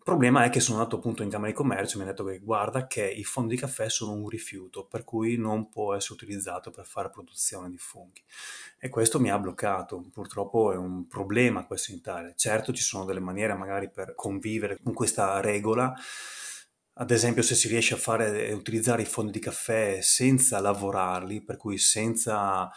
[0.03, 2.27] Il problema è che sono andato appunto in Camera di Commercio e mi hanno detto
[2.27, 6.15] che guarda che i fondi di caffè sono un rifiuto, per cui non può essere
[6.15, 8.19] utilizzato per fare produzione di funghi.
[8.79, 12.33] E questo mi ha bloccato, purtroppo è un problema questo in Italia.
[12.35, 15.93] Certo ci sono delle maniere magari per convivere con questa regola,
[16.93, 21.55] ad esempio, se si riesce a fare, utilizzare i fondi di caffè senza lavorarli, per
[21.55, 22.69] cui senza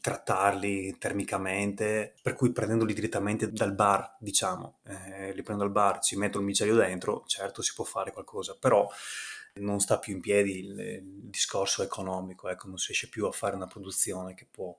[0.00, 6.16] trattarli termicamente, per cui prendendoli direttamente dal bar, diciamo, eh, li prendo dal bar, ci
[6.16, 8.86] metto il micelio dentro, certo si può fare qualcosa, però
[9.54, 13.32] non sta più in piedi il, il discorso economico, ecco, non si riesce più a
[13.32, 14.76] fare una produzione che può,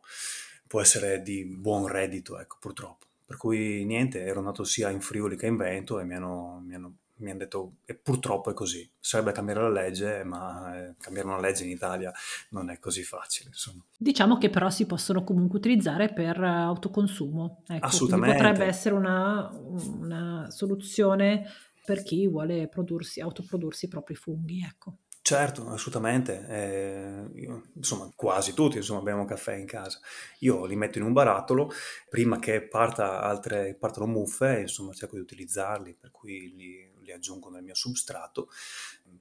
[0.68, 3.08] può essere di buon reddito, ecco, purtroppo.
[3.26, 6.76] Per cui niente, ero nato sia in Friuli che in Vento e mi hanno, mi
[6.76, 8.88] hanno mi hanno detto e purtroppo è così.
[9.00, 12.12] Sarebbe cambiare la legge, ma eh, cambiare una legge in Italia
[12.50, 13.50] non è così facile.
[13.50, 13.84] Insomma.
[13.98, 17.64] Diciamo che però si possono comunque utilizzare per autoconsumo.
[17.68, 18.36] Ecco, Assolutamente.
[18.36, 21.50] Potrebbe essere una, una, soluzione
[21.86, 24.62] per chi vuole prodursi, autoprodursi i propri funghi.
[24.62, 24.98] Ecco.
[25.26, 26.46] Certo, assolutamente.
[26.50, 29.98] Eh, io, insomma, quasi tutti insomma, abbiamo caffè in casa.
[30.40, 31.72] Io li metto in un barattolo
[32.10, 37.50] prima che parta altre, partano muffe, insomma, cerco di utilizzarli, per cui li, li aggiungo
[37.50, 38.50] nel mio substrato,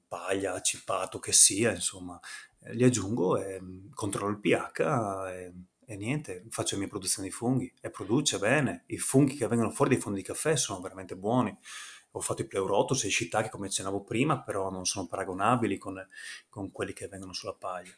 [0.08, 2.18] paglia, cippato che sia, insomma,
[2.60, 4.80] eh, li aggiungo e mm, controllo il pH
[5.30, 5.52] e,
[5.84, 8.84] e, niente, faccio le mie produzioni di funghi e produce bene.
[8.86, 11.56] I funghi che vengono fuori dai fondi di caffè sono veramente buoni.
[12.12, 16.06] Ho fatto i pleurotus e i shiitake come accennavo prima, però non sono paragonabili con,
[16.48, 17.92] con quelli che vengono sulla paglia.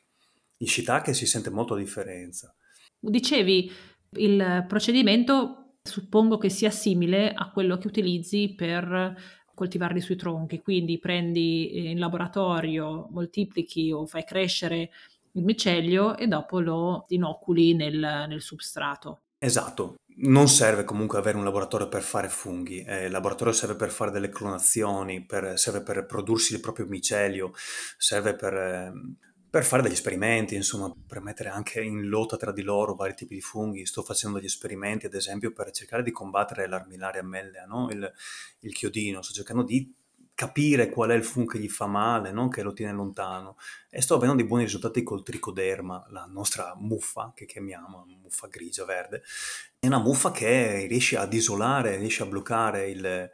[0.58, 2.54] In shiitake si sente molto la differenza.
[2.98, 3.70] Dicevi,
[4.12, 9.14] il procedimento suppongo che sia simile a quello che utilizzi per
[9.54, 14.90] coltivarli sui tronchi, quindi prendi eh, in laboratorio, moltiplichi o fai crescere
[15.32, 19.20] il micelio e dopo lo inoculi nel, nel substrato.
[19.38, 23.90] Esatto, non serve comunque avere un laboratorio per fare funghi, eh, il laboratorio serve per
[23.90, 27.52] fare delle clonazioni, per, serve per prodursi il proprio micelio,
[27.98, 28.92] serve per, eh,
[29.54, 33.36] per fare degli esperimenti, insomma, per mettere anche in lotta tra di loro vari tipi
[33.36, 33.86] di funghi.
[33.86, 37.88] Sto facendo degli esperimenti, ad esempio, per cercare di combattere l'armillaria mellea, no?
[37.88, 38.12] il,
[38.62, 39.22] il chiodino.
[39.22, 39.94] Sto cercando di
[40.34, 43.56] capire qual è il fungo che gli fa male, non che lo tiene lontano.
[43.88, 48.84] E sto avendo dei buoni risultati col tricoderma, la nostra muffa, che chiamiamo muffa grigia,
[48.84, 49.22] verde.
[49.78, 53.30] È una muffa che riesce ad isolare, riesce a bloccare il,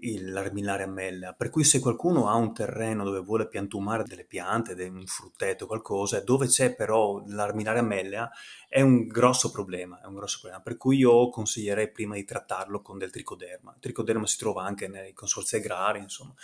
[0.00, 5.06] l'armillaria mellea, per cui se qualcuno ha un terreno dove vuole piantumare delle piante, un
[5.06, 8.30] frutteto, qualcosa, dove c'è però l'armillaria mellea,
[8.70, 12.82] è un grosso problema, è un grosso problema, per cui io consiglierei prima di trattarlo
[12.82, 13.72] con del tricoderma.
[13.72, 16.34] Il tricoderma si trova anche nei consorzi agrari, insomma.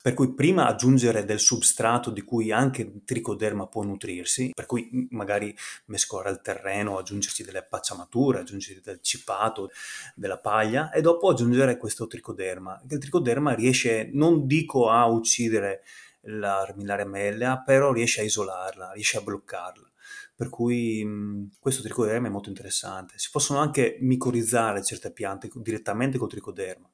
[0.00, 5.06] Per cui prima aggiungere del substrato di cui anche il tricoderma può nutrirsi, per cui
[5.10, 5.54] magari
[5.86, 9.70] mescolare il terreno, aggiungerci delle pacciamature, aggiungerci del cipato,
[10.14, 12.84] della paglia e dopo aggiungere questo tricoderma.
[12.88, 15.82] Il tricoderma riesce, non dico a uccidere
[16.22, 19.90] l'armillaria mellea, però riesce a isolarla, riesce a bloccarla
[20.36, 23.18] per cui mh, questo tricoderma è molto interessante.
[23.18, 26.88] Si possono anche micorizzare certe piante direttamente col tricoderma.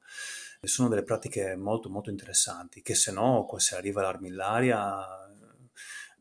[0.61, 5.05] Sono delle pratiche molto molto interessanti che se no, se arriva l'armillaria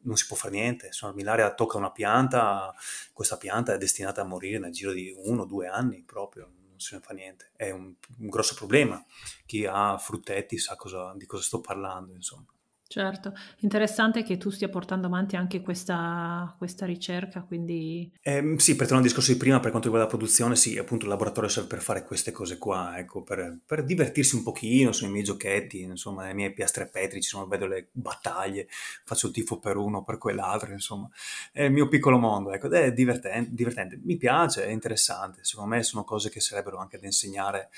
[0.02, 0.92] non si può fare niente.
[0.92, 2.74] Se l'armillaria tocca una pianta,
[3.12, 6.80] questa pianta è destinata a morire nel giro di uno o due anni proprio, non
[6.80, 7.52] se ne fa niente.
[7.54, 9.00] È un, un grosso problema.
[9.46, 12.51] Chi ha fruttetti sa cosa, di cosa sto parlando, insomma.
[12.92, 18.12] Certo, interessante che tu stia portando avanti anche questa, questa ricerca, quindi...
[18.20, 21.06] Eh, sì, per tornare al discorso di prima, per quanto riguarda la produzione, sì, appunto
[21.06, 25.08] il laboratorio serve per fare queste cose qua, ecco, per, per divertirsi un pochino, sono
[25.08, 28.68] i miei giochetti, insomma, le mie piastre petrici, insomma, vedo le battaglie,
[29.04, 31.08] faccio il tifo per uno o per quell'altro, insomma,
[31.50, 35.76] è il mio piccolo mondo, ecco, ed è divertente, divertente, mi piace, è interessante, secondo
[35.76, 37.70] me sono cose che sarebbero anche da insegnare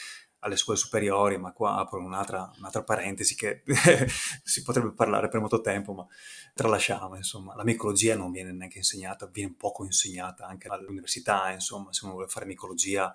[0.44, 3.62] alle scuole superiori, ma qua apro un'altra, un'altra parentesi che
[4.44, 6.06] si potrebbe parlare per molto tempo, ma
[6.52, 7.54] tralasciamo, insomma.
[7.54, 12.28] La micologia non viene neanche insegnata, viene poco insegnata anche all'università, insomma, se uno vuole
[12.28, 13.12] fare micologia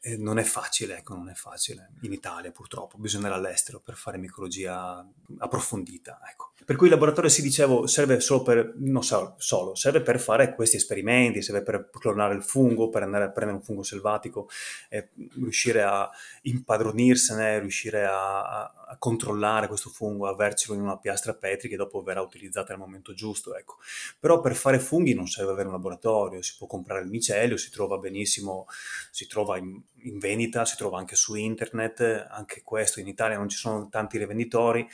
[0.00, 3.94] eh, non è facile, ecco, non è facile in Italia purtroppo, bisogna andare all'estero per
[3.94, 5.04] fare micologia
[5.38, 6.52] approfondita, ecco.
[6.64, 10.54] Per cui il laboratorio, si dicevo, serve solo per, non so, solo, serve per fare
[10.54, 14.48] questi esperimenti, serve per clonare il fungo, per andare a prendere un fungo selvatico,
[14.88, 16.10] e riuscire a
[16.42, 22.02] impadronirsene, riuscire a, a, a controllare questo fungo, avercelo in una piastra petri che dopo
[22.02, 23.76] verrà utilizzata nel momento giusto, ecco.
[24.18, 27.70] Però per fare funghi non serve avere un laboratorio, si può comprare il micelio, si
[27.70, 28.66] trova benissimo,
[29.10, 33.48] si trova in, in vendita, si trova anche su internet, anche questo in Italia non
[33.48, 34.88] ci sono tanti rivenditori,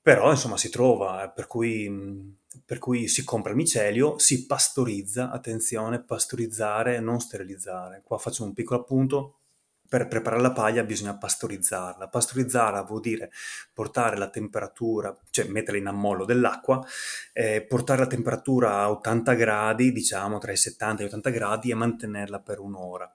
[0.00, 6.02] però insomma si trova, per cui, per cui si compra il micelio, si pastorizza, attenzione,
[6.02, 8.02] pastorizzare, non sterilizzare.
[8.04, 9.38] Qua faccio un piccolo appunto,
[9.88, 12.08] per preparare la paglia bisogna pastorizzarla.
[12.08, 13.30] Pastorizzarla vuol dire
[13.72, 16.84] portare la temperatura, cioè metterla in ammollo dell'acqua,
[17.32, 21.70] eh, portare la temperatura a 80 gradi, diciamo tra i 70 e i 80 gradi
[21.70, 23.10] e mantenerla per un'ora.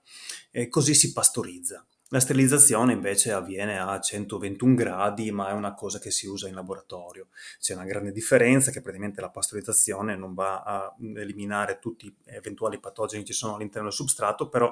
[0.51, 1.86] E così si pastorizza.
[2.13, 6.53] La sterilizzazione invece avviene a 121 gradi, ma è una cosa che si usa in
[6.53, 7.29] laboratorio.
[7.59, 12.79] C'è una grande differenza che praticamente la pastorizzazione non va a eliminare tutti gli eventuali
[12.79, 14.71] patogeni che ci sono all'interno del substrato, però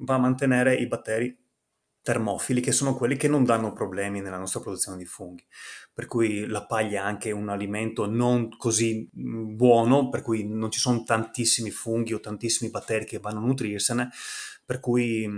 [0.00, 1.36] va a mantenere i batteri
[2.02, 5.46] termofili che sono quelli che non danno problemi nella nostra produzione di funghi.
[5.92, 10.70] Per cui la paglia è anche un alimento non così mm, buono, per cui non
[10.70, 14.08] ci sono tantissimi funghi o tantissimi batteri che vanno a nutrirsene,
[14.64, 15.28] per cui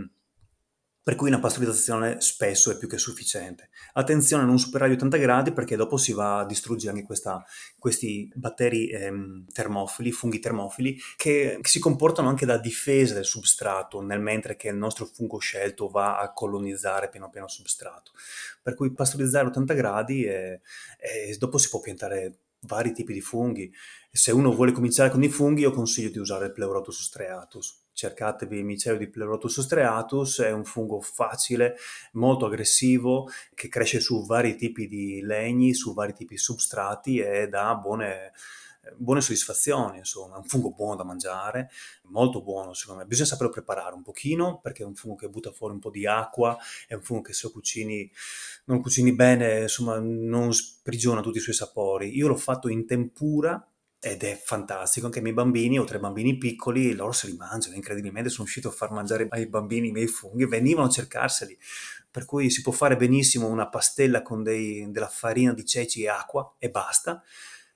[1.02, 3.70] per cui una pastorizzazione spesso è più che sufficiente.
[3.94, 7.44] Attenzione a non superare gli 80 gradi perché dopo si va a distruggere anche questa,
[7.76, 14.00] questi batteri ehm, termofili, funghi termofili, che, che, si comportano anche da difesa del substrato,
[14.00, 18.12] nel mentre che il nostro fungo scelto va a colonizzare piano piano il substrato.
[18.62, 20.60] Per cui pastorizzare a 80 gradi e,
[20.98, 23.72] e dopo si può piantare vari tipi di funghi.
[24.10, 28.58] Se uno vuole cominciare con i funghi, io consiglio di usare il Pleurotus striatus cercatevi
[28.58, 31.76] il miceo di Pleurotus striatus, è un fungo facile,
[32.12, 37.48] molto aggressivo, che cresce su vari tipi di legni, su vari tipi di substrati e
[37.48, 38.32] dà buone,
[38.96, 41.70] buone soddisfazioni, insomma, è un fungo buono da mangiare,
[42.04, 43.06] molto buono secondo me.
[43.06, 46.06] Bisogna saperlo preparare un pochino, perché è un fungo che butta fuori un po' di
[46.06, 48.10] acqua, è un fungo che se lo cucini,
[48.64, 52.16] non cucini bene, insomma, non sprigiona tutti i suoi sapori.
[52.16, 53.66] Io l'ho fatto in tempura,
[54.04, 57.76] ed è fantastico, anche i miei bambini, ho tre bambini piccoli, loro se li mangiano,
[57.76, 61.56] incredibilmente sono riuscito a far mangiare ai bambini i miei funghi, venivano a cercarseli,
[62.10, 66.08] per cui si può fare benissimo una pastella con dei, della farina di ceci e
[66.08, 67.22] acqua e basta,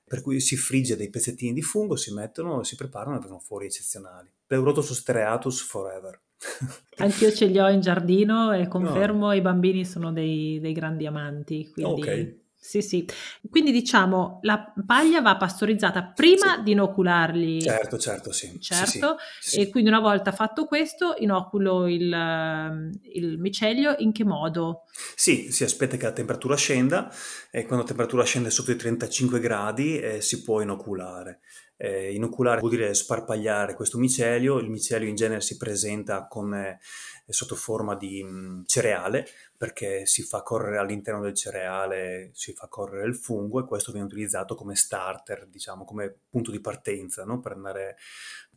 [0.06, 3.66] per cui si frigge dei pezzettini di fungo, si mettono, si preparano e vengono fuori
[3.66, 4.30] eccezionali.
[4.46, 6.20] Pleurotus striatus forever.
[6.98, 9.32] Anch'io ce li ho in giardino e confermo no.
[9.32, 12.00] i bambini sono dei, dei grandi amanti, quindi...
[12.00, 13.08] Ok sì, sì.
[13.48, 16.62] Quindi diciamo la paglia va pastorizzata prima sì.
[16.64, 17.62] di inocularli.
[17.62, 18.58] Certo, certo, sì.
[18.60, 24.24] Certo, sì, sì, e quindi una volta fatto questo inoculo il, il, micelio in che
[24.24, 24.86] modo?
[25.14, 27.08] Sì, si aspetta che la temperatura scenda
[27.52, 31.42] e quando la temperatura scende sotto i 35 gradi eh, si può inoculare.
[31.78, 36.80] Eh, inoculare vuol dire sparpagliare questo micelio, il micelio in genere si presenta come,
[37.26, 42.52] eh, sotto forma di mh, mm, cereale perché si fa correre all'interno del cereale, si
[42.52, 47.24] fa correre il fungo e questo viene utilizzato come starter, diciamo, come punto di partenza
[47.24, 47.40] no?
[47.40, 47.96] per andare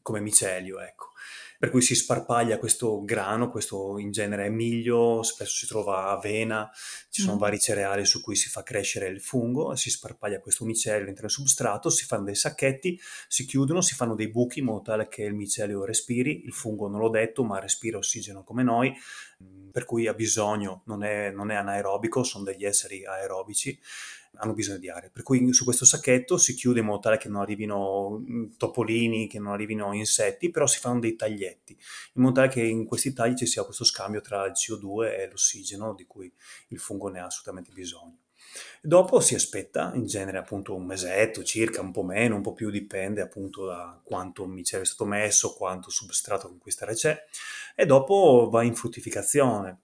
[0.02, 1.12] come micelio, ecco.
[1.60, 6.72] Per cui si sparpaglia questo grano, questo in genere è miglio, spesso si trova avena,
[7.10, 7.39] ci sono mm.
[7.39, 11.36] vari cereali su cui si fa crescere il fungo, si sparpaglia questo micelio all'interno del
[11.36, 12.97] substrato, si fanno dei sacchetti,
[13.28, 16.88] si chiudono, si fanno dei buchi in modo tale che il micelio respiri, il fungo
[16.88, 18.95] non l'ho detto, ma respira ossigeno come noi,
[19.70, 23.78] per cui ha bisogno, non è, non è anaerobico, sono degli esseri aerobici,
[24.36, 25.09] hanno bisogno di aria.
[25.11, 28.23] Per cui su questo sacchetto si chiude in modo tale che non arrivino
[28.57, 31.77] topolini, che non arrivino insetti, però si fanno dei taglietti,
[32.13, 35.30] in modo tale che in questi tagli ci sia questo scambio tra il CO2 e
[35.30, 36.32] l'ossigeno di cui
[36.69, 38.17] il fungo ne ha assolutamente bisogno.
[38.82, 42.69] Dopo si aspetta, in genere appunto un mesetto, circa un po' meno, un po' più,
[42.69, 47.25] dipende appunto da quanto micelio è stato messo, quanto substrato conquistare c'è,
[47.75, 49.82] e dopo va in fruttificazione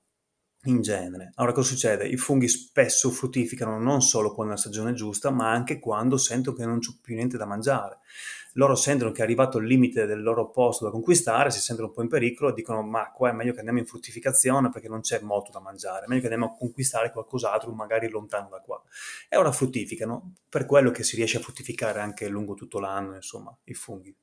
[0.66, 1.32] in genere.
[1.36, 2.08] Allora cosa succede?
[2.08, 6.56] I funghi spesso fruttificano non solo quando è la stagione giusta, ma anche quando sentono
[6.56, 8.00] che non c'è più niente da mangiare
[8.58, 11.94] loro sentono che è arrivato il limite del loro posto da conquistare, si sentono un
[11.94, 15.02] po' in pericolo e dicono ma qua è meglio che andiamo in fruttificazione perché non
[15.02, 18.82] c'è molto da mangiare, è meglio che andiamo a conquistare qualcos'altro magari lontano da qua.
[19.30, 23.56] E ora fruttificano, per quello che si riesce a fruttificare anche lungo tutto l'anno, insomma,
[23.66, 24.16] i funghi.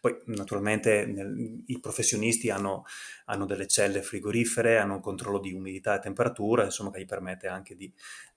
[0.00, 2.84] Poi naturalmente nel, i professionisti hanno,
[3.26, 7.48] hanno, delle celle frigorifere, hanno un controllo di umidità e temperatura, insomma, che gli permette
[7.48, 7.90] anche di,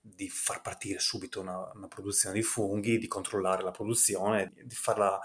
[0.06, 5.18] di far partire subito una, una, produzione di funghi, di controllare la produzione, di farla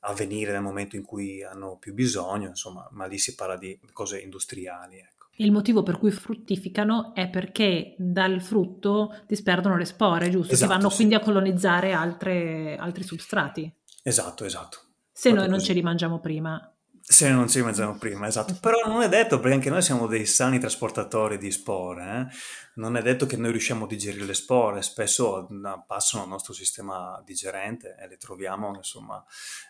[0.00, 4.18] avvenire nel momento in cui hanno più bisogno, insomma, ma lì si parla di cose
[4.18, 4.98] industriali.
[4.98, 5.28] Ecco.
[5.36, 10.52] Il motivo per cui fruttificano è perché dal frutto disperdono le spore, giusto?
[10.52, 10.96] Esatto, che vanno sì.
[10.96, 13.72] quindi a colonizzare altre, altri substrati.
[14.02, 14.78] Esatto, esatto.
[15.12, 15.66] Se Proprio noi non così.
[15.66, 16.73] ce li mangiamo prima.
[17.06, 18.56] Se non ci mangiamo prima, esatto.
[18.60, 22.28] Però non è detto, perché anche noi siamo dei sani trasportatori di spore.
[22.30, 22.36] Eh?
[22.74, 25.46] non è detto che noi riusciamo a digerire le spore, spesso
[25.86, 29.22] passano al nostro sistema digerente e le troviamo insomma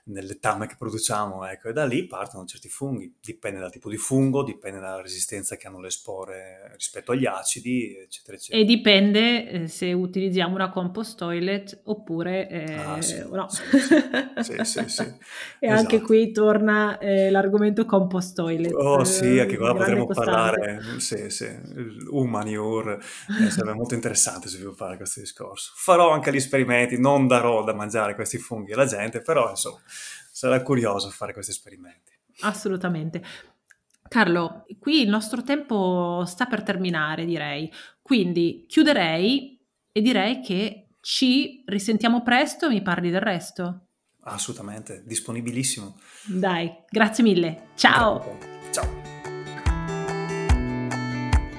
[0.05, 3.97] nel letame che produciamo, ecco, e da lì partono certi funghi, dipende dal tipo di
[3.97, 8.63] fungo, dipende dalla resistenza che hanno le spore rispetto agli acidi, eccetera, eccetera.
[8.63, 13.49] E dipende eh, se utilizziamo una compost toilet oppure eh, ah, sì, no.
[13.49, 13.63] Sì,
[14.43, 15.03] sì, sì, sì
[15.59, 15.81] E esatto.
[15.81, 18.73] anche qui torna eh, l'argomento compost toilet.
[18.73, 21.49] Oh sì, anche qua potremmo parlare, sì, sì,
[22.11, 23.01] un manure
[23.41, 25.73] eh, sarebbe molto interessante sviluppare questo discorso.
[25.77, 30.63] Farò anche gli esperimenti, non darò da mangiare questi funghi alla gente, però insomma sarà
[30.63, 32.13] curioso fare questi esperimenti.
[32.41, 33.23] Assolutamente.
[34.09, 37.71] Carlo, qui il nostro tempo sta per terminare, direi.
[38.03, 39.59] Quindi chiuderei
[39.91, 43.84] e direi che ci risentiamo presto e mi parli del resto.
[44.25, 45.97] Assolutamente, disponibilissimo.
[46.27, 47.69] Dai, grazie mille.
[47.75, 48.39] Ciao.
[48.71, 48.89] Ciao.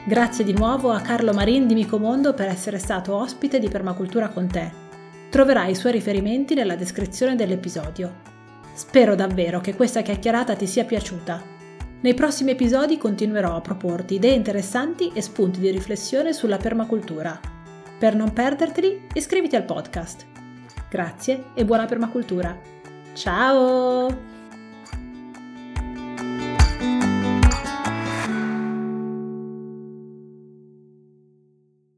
[0.07, 4.47] Grazie di nuovo a Carlo Marin di Micomondo per essere stato ospite di Permacultura con
[4.47, 4.71] te.
[5.29, 8.21] Troverai i suoi riferimenti nella descrizione dell'episodio.
[8.73, 11.41] Spero davvero che questa chiacchierata ti sia piaciuta.
[12.01, 17.39] Nei prossimi episodi continuerò a proporti idee interessanti e spunti di riflessione sulla permacultura.
[17.97, 20.34] Per non perderteli, iscriviti al podcast.
[20.95, 22.57] Grazie e buona permacultura.
[23.11, 24.34] Ciao!